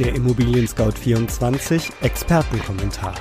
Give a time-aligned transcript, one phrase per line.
[0.00, 3.14] Der Immobilien Scout 24 Expertenkommentar.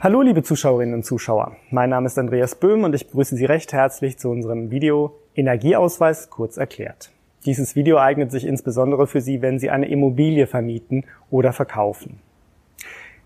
[0.00, 3.74] Hallo liebe Zuschauerinnen und Zuschauer, mein Name ist Andreas Böhm und ich begrüße Sie recht
[3.74, 7.10] herzlich zu unserem Video Energieausweis kurz erklärt.
[7.44, 12.20] Dieses Video eignet sich insbesondere für Sie, wenn Sie eine Immobilie vermieten oder verkaufen.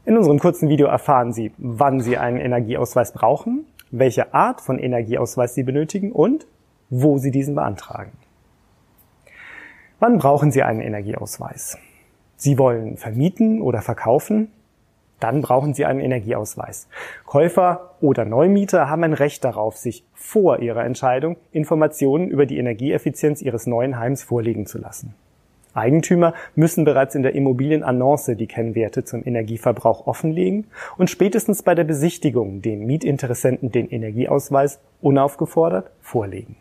[0.07, 3.65] In unserem kurzen Video erfahren Sie, wann Sie einen Energieausweis brauchen,
[3.99, 6.47] welche Art von Energieausweis Sie benötigen und
[6.91, 8.13] wo Sie diesen beantragen.
[10.01, 11.79] Wann brauchen Sie einen Energieausweis?
[12.37, 14.51] Sie wollen vermieten oder verkaufen?
[15.21, 16.89] Dann brauchen Sie einen Energieausweis.
[17.25, 23.43] Käufer oder Neumieter haben ein Recht darauf, sich vor ihrer Entscheidung Informationen über die Energieeffizienz
[23.43, 25.15] ihres neuen Heims vorlegen zu lassen.
[25.75, 31.85] Eigentümer müssen bereits in der Immobilienannonce die Kennwerte zum Energieverbrauch offenlegen und spätestens bei der
[31.85, 36.57] Besichtigung dem Mietinteressenten den Energieausweis unaufgefordert vorlegen.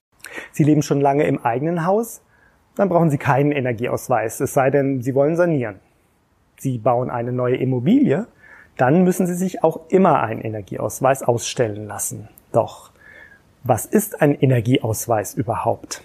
[0.51, 2.21] Sie leben schon lange im eigenen Haus?
[2.75, 5.79] Dann brauchen Sie keinen Energieausweis, es sei denn, Sie wollen sanieren.
[6.57, 8.25] Sie bauen eine neue Immobilie?
[8.77, 12.29] Dann müssen Sie sich auch immer einen Energieausweis ausstellen lassen.
[12.51, 12.91] Doch,
[13.63, 16.01] was ist ein Energieausweis überhaupt?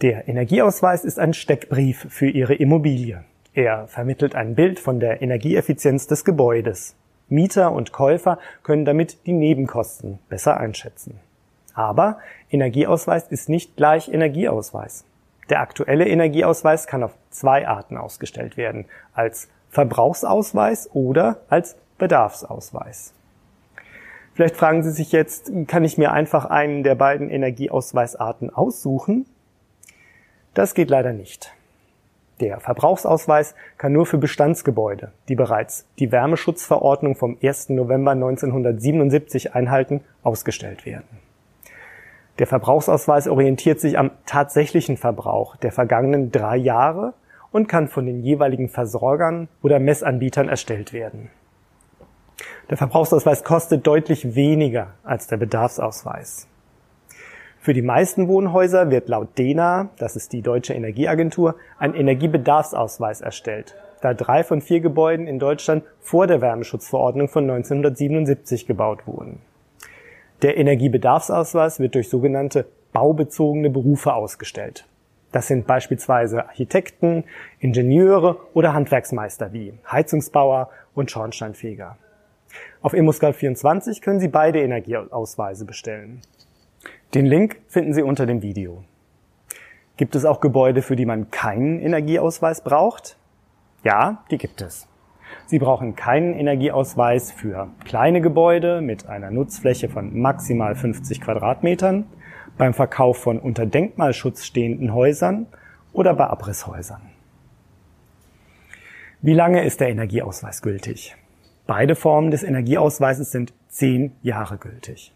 [0.00, 3.24] Der Energieausweis ist ein Steckbrief für Ihre Immobilie.
[3.52, 6.94] Er vermittelt ein Bild von der Energieeffizienz des Gebäudes.
[7.28, 11.18] Mieter und Käufer können damit die Nebenkosten besser einschätzen.
[11.74, 12.18] Aber
[12.48, 15.04] Energieausweis ist nicht gleich Energieausweis.
[15.50, 23.14] Der aktuelle Energieausweis kann auf zwei Arten ausgestellt werden, als Verbrauchsausweis oder als Bedarfsausweis.
[24.34, 29.26] Vielleicht fragen Sie sich jetzt, kann ich mir einfach einen der beiden Energieausweisarten aussuchen?
[30.54, 31.52] Das geht leider nicht.
[32.40, 37.70] Der Verbrauchsausweis kann nur für Bestandsgebäude, die bereits die Wärmeschutzverordnung vom 1.
[37.70, 41.08] November 1977 einhalten, ausgestellt werden.
[42.38, 47.14] Der Verbrauchsausweis orientiert sich am tatsächlichen Verbrauch der vergangenen drei Jahre
[47.50, 51.30] und kann von den jeweiligen Versorgern oder Messanbietern erstellt werden.
[52.70, 56.46] Der Verbrauchsausweis kostet deutlich weniger als der Bedarfsausweis.
[57.60, 63.74] Für die meisten Wohnhäuser wird laut DENA, das ist die Deutsche Energieagentur, ein Energiebedarfsausweis erstellt,
[64.00, 69.40] da drei von vier Gebäuden in Deutschland vor der Wärmeschutzverordnung von 1977 gebaut wurden.
[70.42, 74.86] Der Energiebedarfsausweis wird durch sogenannte baubezogene Berufe ausgestellt.
[75.32, 77.24] Das sind beispielsweise Architekten,
[77.58, 81.98] Ingenieure oder Handwerksmeister wie Heizungsbauer und Schornsteinfeger.
[82.80, 86.22] Auf ImmoScout24 können Sie beide Energieausweise bestellen.
[87.14, 88.84] Den Link finden Sie unter dem Video.
[89.96, 93.16] Gibt es auch Gebäude, für die man keinen Energieausweis braucht?
[93.82, 94.86] Ja, die gibt es.
[95.46, 102.06] Sie brauchen keinen Energieausweis für kleine Gebäude mit einer Nutzfläche von maximal 50 Quadratmetern,
[102.56, 105.46] beim Verkauf von unter Denkmalschutz stehenden Häusern
[105.92, 107.02] oder bei Abrisshäusern.
[109.20, 111.16] Wie lange ist der Energieausweis gültig?
[111.66, 115.12] Beide Formen des Energieausweises sind zehn Jahre gültig.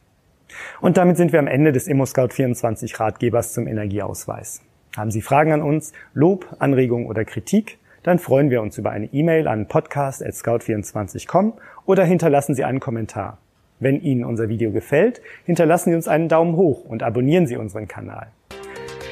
[0.80, 4.62] Und damit sind wir am Ende des ImmoScout24 Ratgebers zum Energieausweis.
[4.96, 7.78] Haben Sie Fragen an uns, Lob, Anregungen oder Kritik?
[8.02, 11.54] Dann freuen wir uns über eine E-Mail an podcast.scout24.com
[11.86, 13.38] oder hinterlassen Sie einen Kommentar.
[13.78, 17.88] Wenn Ihnen unser Video gefällt, hinterlassen Sie uns einen Daumen hoch und abonnieren Sie unseren
[17.88, 18.28] Kanal.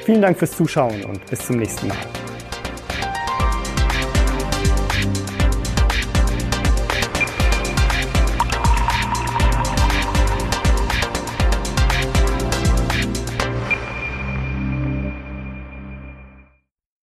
[0.05, 2.20] Vielen Dank fürs Zuschauen und bis zum nächsten Mal.